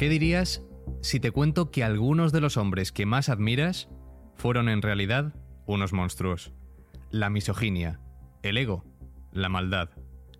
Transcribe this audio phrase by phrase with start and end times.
[0.00, 0.62] ¿Qué dirías
[1.02, 3.90] si te cuento que algunos de los hombres que más admiras
[4.34, 5.34] fueron en realidad
[5.66, 6.54] unos monstruos?
[7.10, 8.00] La misoginia,
[8.42, 8.82] el ego,
[9.30, 9.90] la maldad,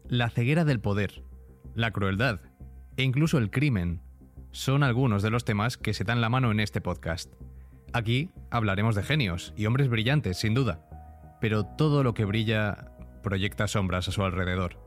[0.09, 1.25] la ceguera del poder,
[1.75, 2.41] la crueldad
[2.97, 4.01] e incluso el crimen
[4.51, 7.31] son algunos de los temas que se dan la mano en este podcast.
[7.93, 10.89] Aquí hablaremos de genios y hombres brillantes, sin duda,
[11.39, 12.93] pero todo lo que brilla
[13.23, 14.83] proyecta sombras a su alrededor.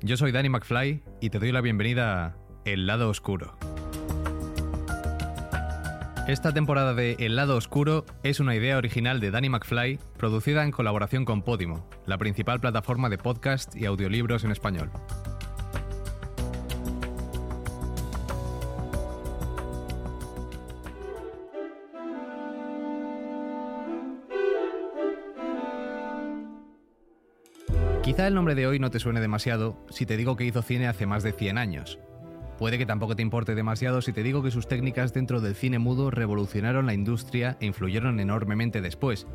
[0.00, 3.58] Yo soy Danny McFly y te doy la bienvenida a El lado oscuro.
[6.30, 10.70] Esta temporada de El lado oscuro es una idea original de Danny McFly, producida en
[10.70, 14.92] colaboración con Podimo, la principal plataforma de podcast y audiolibros en español.
[28.04, 30.86] Quizá el nombre de hoy no te suene demasiado si te digo que hizo cine
[30.86, 31.98] hace más de 100 años.
[32.60, 35.78] Puede que tampoco te importe demasiado si te digo que sus técnicas dentro del cine
[35.78, 39.26] mudo revolucionaron la industria e influyeron enormemente después.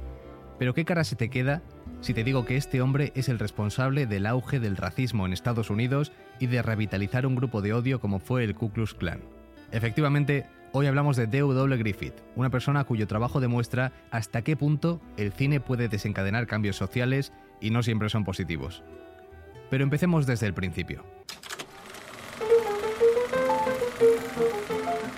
[0.59, 1.63] Pero ¿qué cara se te queda
[2.01, 5.71] si te digo que este hombre es el responsable del auge del racismo en Estados
[5.71, 9.21] Unidos y de revitalizar un grupo de odio como fue el Ku Klux Klan?
[9.71, 11.77] Efectivamente, hoy hablamos de D.W.
[11.77, 17.33] Griffith, una persona cuyo trabajo demuestra hasta qué punto el cine puede desencadenar cambios sociales
[17.59, 18.83] y no siempre son positivos.
[19.71, 21.14] Pero empecemos desde el principio.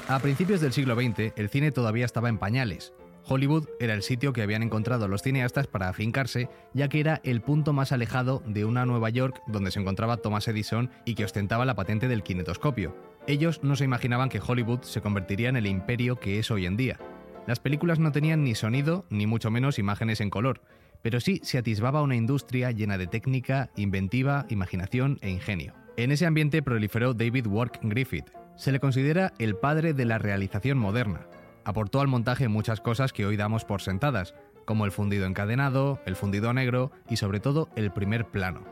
[0.08, 2.94] A principios del siglo XX, el cine todavía estaba en pañales.
[3.25, 7.41] Hollywood era el sitio que habían encontrado los cineastas para afincarse, ya que era el
[7.41, 11.66] punto más alejado de una Nueva York donde se encontraba Thomas Edison y que ostentaba
[11.66, 12.95] la patente del kinetoscopio.
[13.28, 16.78] Ellos no se imaginaban que Hollywood se convertiría en el imperio que es hoy en
[16.78, 16.97] día.
[17.45, 20.61] Las películas no tenían ni sonido, ni mucho menos imágenes en color,
[21.02, 25.73] pero sí se atisbaba una industria llena de técnica, inventiva, imaginación e ingenio.
[25.97, 28.31] En ese ambiente proliferó David Wark Griffith.
[28.58, 31.28] Se le considera el padre de la realización moderna.
[31.63, 34.35] Aportó al montaje muchas cosas que hoy damos por sentadas,
[34.66, 38.66] como el fundido encadenado, el fundido negro y sobre todo el primer plano.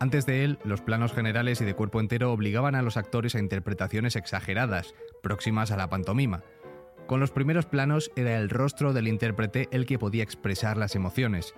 [0.00, 3.38] Antes de él, los planos generales y de cuerpo entero obligaban a los actores a
[3.38, 6.42] interpretaciones exageradas, próximas a la pantomima,
[7.06, 11.54] con los primeros planos era el rostro del intérprete el que podía expresar las emociones.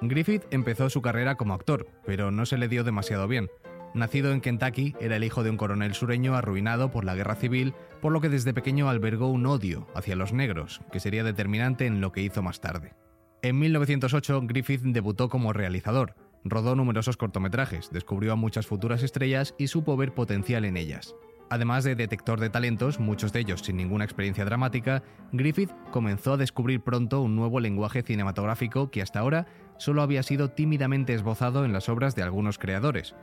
[0.00, 3.48] Griffith empezó su carrera como actor, pero no se le dio demasiado bien.
[3.94, 7.74] Nacido en Kentucky, era el hijo de un coronel sureño arruinado por la guerra civil,
[8.00, 12.00] por lo que desde pequeño albergó un odio hacia los negros, que sería determinante en
[12.00, 12.94] lo que hizo más tarde.
[13.42, 19.68] En 1908, Griffith debutó como realizador, rodó numerosos cortometrajes, descubrió a muchas futuras estrellas y
[19.68, 21.14] supo ver potencial en ellas.
[21.50, 26.36] Además de detector de talentos, muchos de ellos sin ninguna experiencia dramática, Griffith comenzó a
[26.36, 29.46] descubrir pronto un nuevo lenguaje cinematográfico que hasta ahora
[29.78, 33.14] solo había sido tímidamente esbozado en las obras de algunos creadores.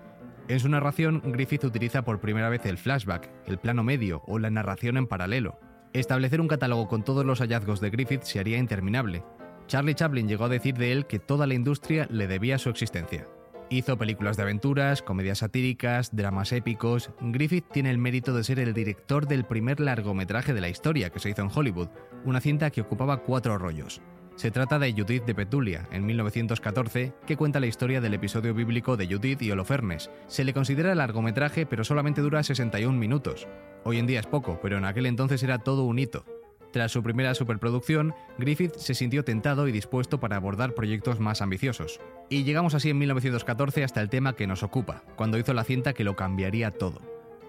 [0.48, 4.52] En su narración, Griffith utiliza por primera vez el flashback, el plano medio o la
[4.52, 5.60] narración en paralelo.
[5.94, 9.24] Establecer un catálogo con todos los hallazgos de Griffith se haría interminable.
[9.66, 13.28] Charlie Chaplin llegó a decir de él que toda la industria le debía su existencia.
[13.72, 17.10] Hizo películas de aventuras, comedias satíricas, dramas épicos.
[17.20, 21.20] Griffith tiene el mérito de ser el director del primer largometraje de la historia que
[21.20, 21.90] se hizo en Hollywood,
[22.24, 24.00] una cinta que ocupaba cuatro rollos.
[24.36, 28.98] Se trata de Judith de Petulia, en 1914, que cuenta la historia del episodio bíblico
[28.98, 30.12] de Judith y Holofernes.
[30.28, 33.48] Se le considera largometraje, pero solamente dura 61 minutos.
[33.86, 36.26] Hoy en día es poco, pero en aquel entonces era todo un hito.
[36.74, 42.02] Tras su primera superproducción, Griffith se sintió tentado y dispuesto para abordar proyectos más ambiciosos.
[42.30, 45.94] Y llegamos así en 1914 hasta el tema que nos ocupa, cuando hizo la cinta
[45.94, 47.00] que lo cambiaría todo,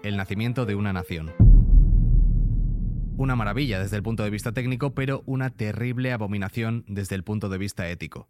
[0.03, 1.33] el nacimiento de una nación.
[3.17, 7.49] Una maravilla desde el punto de vista técnico, pero una terrible abominación desde el punto
[7.49, 8.29] de vista ético.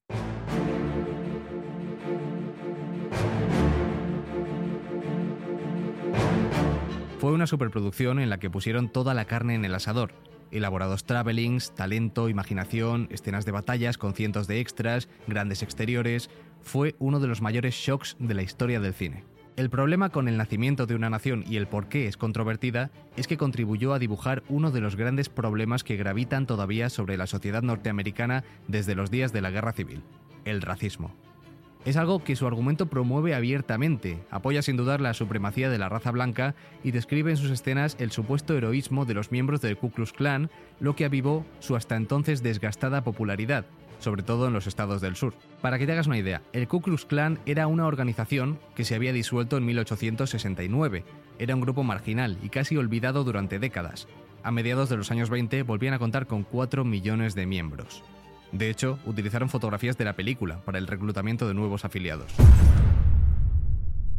[7.19, 10.13] Fue una superproducción en la que pusieron toda la carne en el asador,
[10.51, 16.29] elaborados travelings, talento, imaginación, escenas de batallas con cientos de extras, grandes exteriores,
[16.61, 19.36] fue uno de los mayores shocks de la historia del cine.
[19.57, 23.25] El problema con el nacimiento de una nación y el por qué es controvertida es
[23.25, 27.63] que contribuyó a dibujar uno de los grandes problemas que gravitan todavía sobre la sociedad
[27.63, 30.03] norteamericana desde los días de la Guerra Civil,
[30.45, 31.11] el racismo.
[31.87, 36.11] Es algo que su argumento promueve abiertamente, apoya sin dudar la supremacía de la raza
[36.11, 36.53] blanca
[36.83, 40.49] y describe en sus escenas el supuesto heroísmo de los miembros del Ku Klux Klan,
[40.81, 43.65] lo que avivó su hasta entonces desgastada popularidad,
[43.99, 45.33] sobre todo en los estados del sur.
[45.61, 48.95] Para que te hagas una idea, el Ku Klux Klan era una organización que se
[48.95, 51.05] había disuelto en 1869.
[51.39, 54.09] Era un grupo marginal y casi olvidado durante décadas.
[54.43, 58.03] A mediados de los años 20 volvían a contar con 4 millones de miembros.
[58.51, 62.33] De hecho, utilizaron fotografías de la película para el reclutamiento de nuevos afiliados.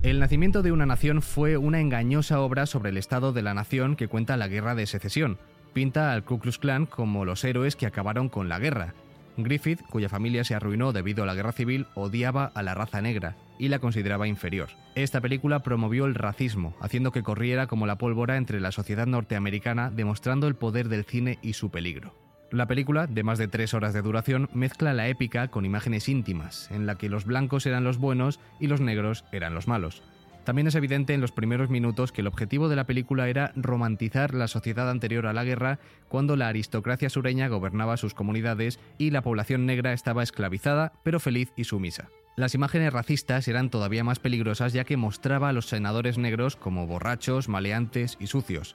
[0.03, 3.97] El nacimiento de una nación fue una engañosa obra sobre el estado de la nación
[3.97, 5.39] que cuenta la guerra de secesión.
[5.73, 8.95] Pinta al Ku Klux Klan como los héroes que acabaron con la guerra.
[9.37, 13.37] Griffith, cuya familia se arruinó debido a la guerra civil, odiaba a la raza negra
[13.59, 14.69] y la consideraba inferior.
[14.95, 19.91] Esta película promovió el racismo, haciendo que corriera como la pólvora entre la sociedad norteamericana,
[19.91, 22.28] demostrando el poder del cine y su peligro.
[22.51, 26.71] La película, de más de tres horas de duración, mezcla la épica con imágenes íntimas,
[26.71, 30.03] en la que los blancos eran los buenos y los negros eran los malos.
[30.45, 34.33] También es evidente en los primeros minutos que el objetivo de la película era romantizar
[34.33, 35.79] la sociedad anterior a la guerra,
[36.09, 41.53] cuando la aristocracia sureña gobernaba sus comunidades y la población negra estaba esclavizada, pero feliz
[41.55, 42.09] y sumisa.
[42.35, 46.87] Las imágenes racistas eran todavía más peligrosas ya que mostraba a los senadores negros como
[46.87, 48.75] borrachos, maleantes y sucios.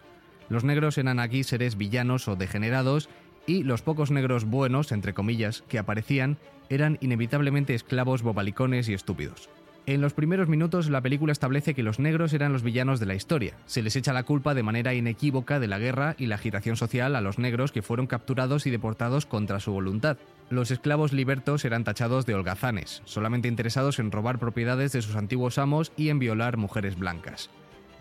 [0.49, 3.09] Los negros eran aquí seres villanos o degenerados
[3.45, 6.38] y los pocos negros buenos, entre comillas, que aparecían
[6.69, 9.50] eran inevitablemente esclavos bobalicones y estúpidos.
[9.86, 13.16] En los primeros minutos la película establece que los negros eran los villanos de la
[13.16, 13.57] historia.
[13.66, 17.18] Se les echa la culpa de manera inequívoca de la guerra y la agitación social
[17.18, 20.18] a los negros que fueron capturados y deportados contra su voluntad.
[20.50, 25.57] Los esclavos libertos eran tachados de holgazanes, solamente interesados en robar propiedades de sus antiguos
[25.57, 27.50] amos y en violar mujeres blancas.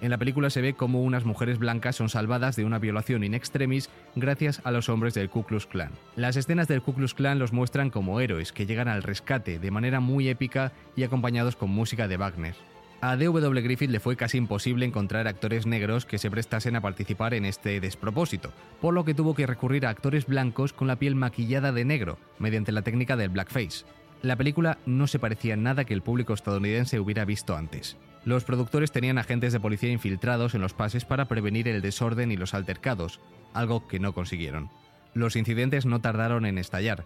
[0.02, 3.34] En la película se ve cómo unas mujeres blancas son salvadas de una violación in
[3.34, 5.92] extremis gracias a los hombres del Ku Klux Klan.
[6.16, 9.70] Las escenas del Ku Klux Klan los muestran como héroes que llegan al rescate de
[9.70, 12.56] manera muy épica y acompañados con música de Wagner.
[13.00, 13.62] A D.W.
[13.62, 17.78] Griffith le fue casi imposible encontrar actores negros que se prestasen a participar en este
[17.78, 21.84] despropósito, por lo que tuvo que recurrir a actores blancos con la piel maquillada de
[21.84, 23.84] negro, mediante la técnica del blackface.
[24.20, 27.96] La película no se parecía nada que el público estadounidense hubiera visto antes.
[28.24, 32.36] Los productores tenían agentes de policía infiltrados en los pases para prevenir el desorden y
[32.36, 33.20] los altercados,
[33.52, 34.70] algo que no consiguieron.
[35.12, 37.04] Los incidentes no tardaron en estallar.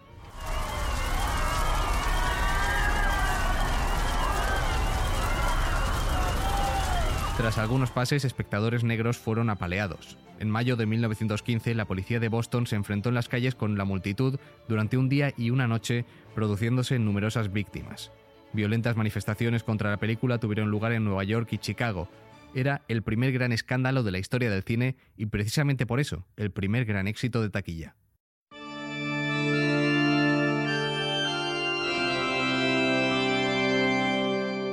[7.37, 10.17] Tras algunos pases, espectadores negros fueron apaleados.
[10.39, 13.85] En mayo de 1915, la policía de Boston se enfrentó en las calles con la
[13.85, 18.11] multitud durante un día y una noche, produciéndose numerosas víctimas.
[18.53, 22.09] Violentas manifestaciones contra la película tuvieron lugar en Nueva York y Chicago.
[22.55, 26.51] Era el primer gran escándalo de la historia del cine y precisamente por eso, el
[26.51, 27.95] primer gran éxito de taquilla.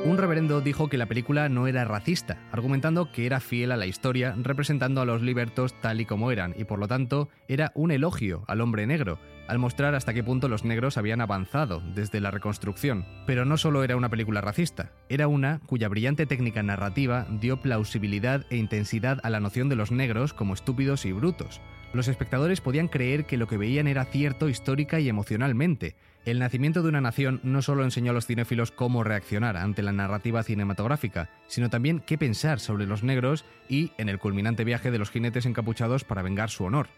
[0.05, 3.87] Un reverendo dijo que la película no era racista, argumentando que era fiel a la
[3.87, 7.91] historia, representando a los libertos tal y como eran, y por lo tanto era un
[7.91, 9.19] elogio al hombre negro,
[9.49, 13.07] al mostrar hasta qué punto los negros habían avanzado desde la reconstrucción.
[13.27, 18.45] Pero no solo era una película racista, era una cuya brillante técnica narrativa dio plausibilidad
[18.51, 21.63] e intensidad a la noción de los negros como estúpidos y brutos.
[21.95, 25.95] Los espectadores podían creer que lo que veían era cierto histórica y emocionalmente,
[26.25, 29.93] el nacimiento de una nación no solo enseñó a los cinéfilos cómo reaccionar ante la
[29.93, 34.99] narrativa cinematográfica, sino también qué pensar sobre los negros y en el culminante viaje de
[34.99, 36.89] los jinetes encapuchados para vengar su honor.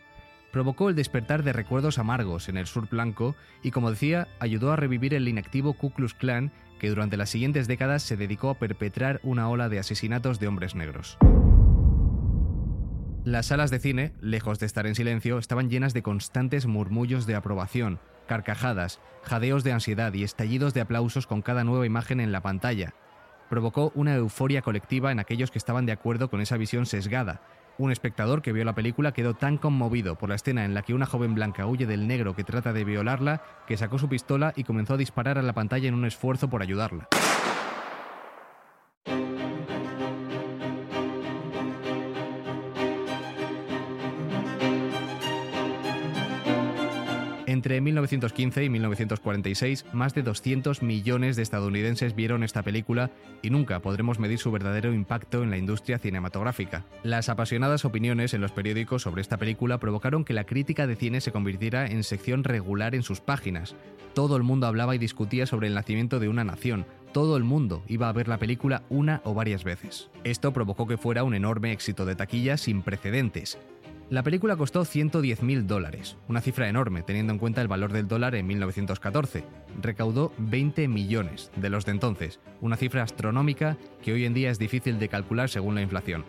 [0.51, 4.77] Provocó el despertar de recuerdos amargos en el sur blanco y, como decía, ayudó a
[4.77, 9.21] revivir el inactivo Ku Klux Klan que durante las siguientes décadas se dedicó a perpetrar
[9.25, 11.19] una ola de asesinatos de hombres negros.
[13.27, 17.35] Las salas de cine, lejos de estar en silencio, estaban llenas de constantes murmullos de
[17.35, 22.41] aprobación, carcajadas, jadeos de ansiedad y estallidos de aplausos con cada nueva imagen en la
[22.41, 22.95] pantalla.
[23.51, 27.41] Provocó una euforia colectiva en aquellos que estaban de acuerdo con esa visión sesgada.
[27.79, 30.95] Un espectador que vio la película quedó tan conmovido por la escena en la que
[30.95, 34.63] una joven blanca huye del negro que trata de violarla que sacó su pistola y
[34.63, 37.09] comenzó a disparar a la pantalla en un esfuerzo por ayudarla.
[47.67, 53.11] Entre 1915 y 1946, más de 200 millones de estadounidenses vieron esta película
[53.43, 56.85] y nunca podremos medir su verdadero impacto en la industria cinematográfica.
[57.03, 61.21] Las apasionadas opiniones en los periódicos sobre esta película provocaron que la crítica de cine
[61.21, 63.75] se convirtiera en sección regular en sus páginas.
[64.15, 67.83] Todo el mundo hablaba y discutía sobre el nacimiento de una nación, todo el mundo
[67.89, 70.11] iba a ver la película una o varias veces.
[70.23, 73.59] Esto provocó que fuera un enorme éxito de taquilla sin precedentes.
[74.09, 78.07] La película costó 110 mil dólares, una cifra enorme teniendo en cuenta el valor del
[78.07, 79.43] dólar en 1914.
[79.83, 84.61] Recaudó 20 millones de los de entonces, una cifra astronómica que hoy en día es
[84.61, 86.25] difícil de calcular según la inflación.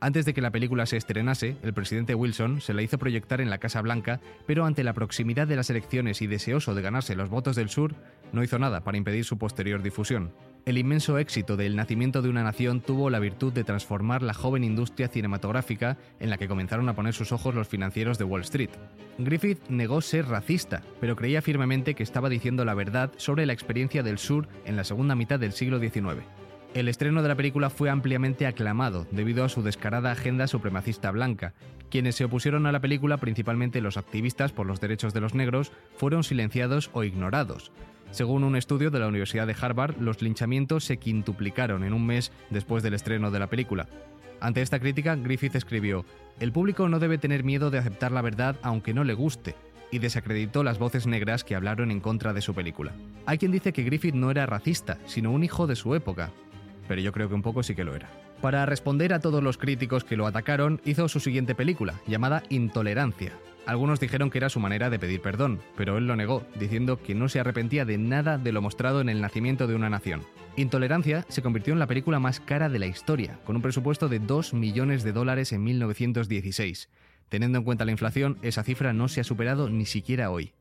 [0.00, 3.50] Antes de que la película se estrenase, el presidente Wilson se la hizo proyectar en
[3.50, 7.30] la Casa Blanca, pero ante la proximidad de las elecciones y deseoso de ganarse los
[7.30, 7.94] votos del sur,
[8.32, 10.32] no hizo nada para impedir su posterior difusión.
[10.64, 14.62] El inmenso éxito del nacimiento de una nación tuvo la virtud de transformar la joven
[14.62, 18.70] industria cinematográfica en la que comenzaron a poner sus ojos los financieros de Wall Street.
[19.18, 24.04] Griffith negó ser racista, pero creía firmemente que estaba diciendo la verdad sobre la experiencia
[24.04, 26.22] del sur en la segunda mitad del siglo XIX.
[26.74, 31.54] El estreno de la película fue ampliamente aclamado debido a su descarada agenda supremacista blanca.
[31.90, 35.72] Quienes se opusieron a la película, principalmente los activistas por los derechos de los negros,
[35.96, 37.72] fueron silenciados o ignorados.
[38.12, 42.30] Según un estudio de la Universidad de Harvard, los linchamientos se quintuplicaron en un mes
[42.50, 43.88] después del estreno de la película.
[44.38, 46.04] Ante esta crítica, Griffith escribió,
[46.38, 49.54] El público no debe tener miedo de aceptar la verdad aunque no le guste,
[49.90, 52.92] y desacreditó las voces negras que hablaron en contra de su película.
[53.24, 56.32] Hay quien dice que Griffith no era racista, sino un hijo de su época,
[56.88, 58.10] pero yo creo que un poco sí que lo era.
[58.42, 63.32] Para responder a todos los críticos que lo atacaron, hizo su siguiente película, llamada Intolerancia.
[63.64, 67.14] Algunos dijeron que era su manera de pedir perdón, pero él lo negó, diciendo que
[67.14, 70.22] no se arrepentía de nada de lo mostrado en el nacimiento de una nación.
[70.56, 74.18] Intolerancia se convirtió en la película más cara de la historia, con un presupuesto de
[74.18, 76.88] 2 millones de dólares en 1916.
[77.28, 80.52] Teniendo en cuenta la inflación, esa cifra no se ha superado ni siquiera hoy.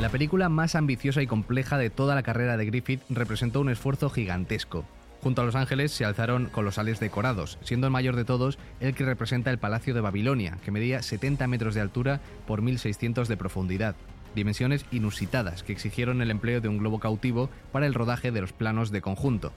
[0.00, 4.08] La película más ambiciosa y compleja de toda la carrera de Griffith representó un esfuerzo
[4.08, 4.84] gigantesco.
[5.24, 9.06] Junto a Los Ángeles se alzaron colosales decorados, siendo el mayor de todos el que
[9.06, 13.96] representa el Palacio de Babilonia, que medía 70 metros de altura por 1600 de profundidad,
[14.34, 18.52] dimensiones inusitadas que exigieron el empleo de un globo cautivo para el rodaje de los
[18.52, 19.54] planos de conjunto.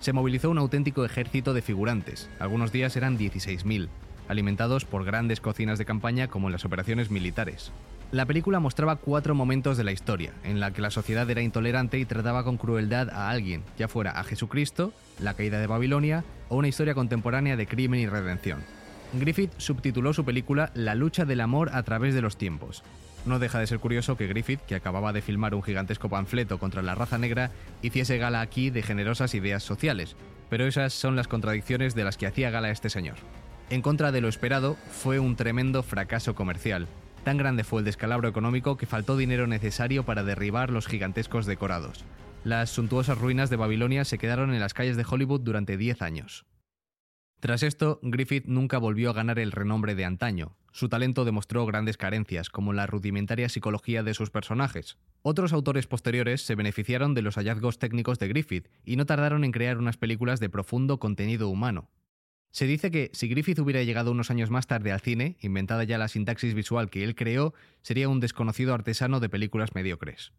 [0.00, 3.88] Se movilizó un auténtico ejército de figurantes, algunos días eran 16.000,
[4.28, 7.72] alimentados por grandes cocinas de campaña como en las operaciones militares.
[8.12, 11.98] La película mostraba cuatro momentos de la historia, en la que la sociedad era intolerante
[11.98, 16.56] y trataba con crueldad a alguien, ya fuera a Jesucristo, la caída de Babilonia o
[16.56, 18.60] una historia contemporánea de crimen y redención.
[19.12, 22.84] Griffith subtituló su película La lucha del amor a través de los tiempos.
[23.24, 26.82] No deja de ser curioso que Griffith, que acababa de filmar un gigantesco panfleto contra
[26.82, 27.50] la raza negra,
[27.82, 30.14] hiciese gala aquí de generosas ideas sociales,
[30.48, 33.16] pero esas son las contradicciones de las que hacía gala este señor.
[33.68, 36.86] En contra de lo esperado, fue un tremendo fracaso comercial,
[37.26, 42.04] Tan grande fue el descalabro económico que faltó dinero necesario para derribar los gigantescos decorados.
[42.44, 46.46] Las suntuosas ruinas de Babilonia se quedaron en las calles de Hollywood durante 10 años.
[47.40, 50.56] Tras esto, Griffith nunca volvió a ganar el renombre de antaño.
[50.70, 54.96] Su talento demostró grandes carencias, como la rudimentaria psicología de sus personajes.
[55.22, 59.50] Otros autores posteriores se beneficiaron de los hallazgos técnicos de Griffith y no tardaron en
[59.50, 61.90] crear unas películas de profundo contenido humano.
[62.56, 65.98] Se dice que si Griffith hubiera llegado unos años más tarde al cine, inventada ya
[65.98, 70.32] la sintaxis visual que él creó, sería un desconocido artesano de películas mediocres.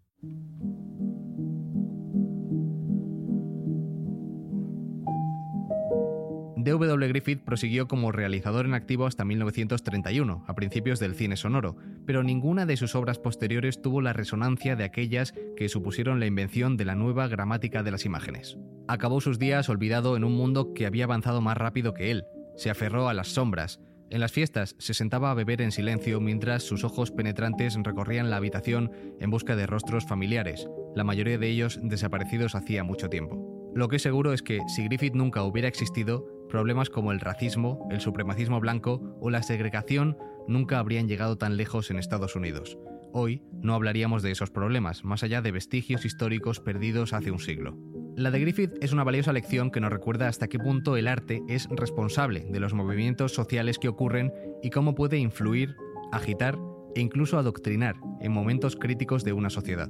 [6.55, 7.07] D.W.
[7.07, 12.65] Griffith prosiguió como realizador en activo hasta 1931, a principios del cine sonoro, pero ninguna
[12.65, 16.95] de sus obras posteriores tuvo la resonancia de aquellas que supusieron la invención de la
[16.95, 18.57] nueva gramática de las imágenes.
[18.87, 22.23] Acabó sus días olvidado en un mundo que había avanzado más rápido que él.
[22.55, 23.81] Se aferró a las sombras.
[24.09, 28.37] En las fiestas se sentaba a beber en silencio mientras sus ojos penetrantes recorrían la
[28.37, 33.71] habitación en busca de rostros familiares, la mayoría de ellos desaparecidos hacía mucho tiempo.
[33.75, 37.85] Lo que es seguro es que si Griffith nunca hubiera existido, problemas como el racismo,
[37.91, 40.17] el supremacismo blanco o la segregación
[40.47, 42.77] nunca habrían llegado tan lejos en Estados Unidos.
[43.11, 47.77] Hoy no hablaríamos de esos problemas, más allá de vestigios históricos perdidos hace un siglo.
[48.17, 51.43] La de Griffith es una valiosa lección que nos recuerda hasta qué punto el arte
[51.47, 54.33] es responsable de los movimientos sociales que ocurren
[54.63, 55.75] y cómo puede influir,
[56.11, 56.57] agitar
[56.95, 59.87] e incluso adoctrinar en momentos críticos de una sociedad.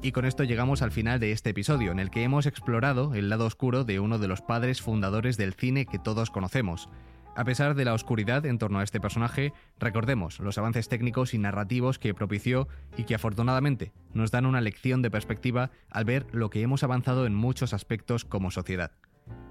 [0.00, 3.28] Y con esto llegamos al final de este episodio, en el que hemos explorado el
[3.28, 6.88] lado oscuro de uno de los padres fundadores del cine que todos conocemos.
[7.36, 11.38] A pesar de la oscuridad en torno a este personaje, recordemos los avances técnicos y
[11.38, 16.50] narrativos que propició y que afortunadamente nos dan una lección de perspectiva al ver lo
[16.50, 18.92] que hemos avanzado en muchos aspectos como sociedad.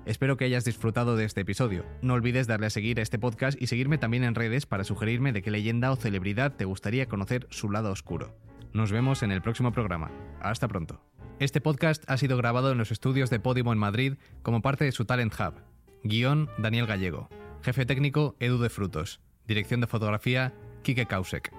[0.05, 1.85] Espero que hayas disfrutado de este episodio.
[2.01, 5.33] No olvides darle a seguir a este podcast y seguirme también en redes para sugerirme
[5.33, 8.35] de qué leyenda o celebridad te gustaría conocer su lado oscuro.
[8.73, 10.11] Nos vemos en el próximo programa.
[10.41, 11.01] Hasta pronto.
[11.39, 14.91] Este podcast ha sido grabado en los estudios de Podimo en Madrid como parte de
[14.91, 15.55] su Talent Hub.
[16.03, 17.29] Guión Daniel Gallego.
[17.61, 19.19] Jefe técnico Edu de Frutos.
[19.47, 21.53] Dirección de fotografía Kike Kausek.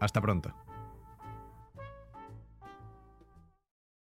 [0.00, 0.61] Hasta pronto.